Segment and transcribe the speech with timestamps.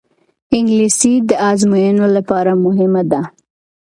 [0.55, 3.21] انګلیسي د ازموینو لپاره مهمه ده